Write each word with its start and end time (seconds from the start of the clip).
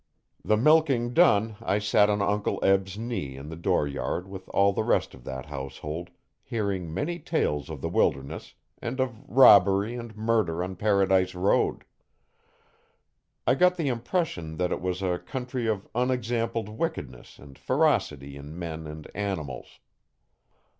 The 0.43 0.57
milking 0.57 1.13
done, 1.13 1.57
I 1.61 1.77
sat 1.77 2.09
on 2.09 2.23
Uncle 2.23 2.59
Eb's 2.65 2.97
knee 2.97 3.37
in 3.37 3.49
the 3.49 3.55
door 3.55 3.87
yard 3.87 4.27
with 4.27 4.49
all 4.49 4.73
the 4.73 4.83
rest 4.83 5.13
of 5.13 5.23
that 5.25 5.45
household, 5.45 6.09
hearing 6.41 6.91
many 6.91 7.19
tales 7.19 7.69
of 7.69 7.81
the 7.81 7.87
wilderness, 7.87 8.55
and 8.81 8.99
of 8.99 9.21
robbery 9.29 9.93
and 9.93 10.17
murder 10.17 10.63
on 10.63 10.75
Paradise 10.75 11.35
Road. 11.35 11.83
I 13.45 13.53
got 13.53 13.75
the 13.77 13.89
impression 13.89 14.57
that 14.57 14.71
it 14.71 14.81
was 14.81 15.03
a 15.03 15.19
country 15.19 15.67
of 15.67 15.87
unexampled 15.93 16.69
wickedness 16.69 17.37
and 17.37 17.55
ferocity 17.55 18.35
in 18.35 18.57
men 18.57 18.87
and 18.87 19.05
animals. 19.13 19.77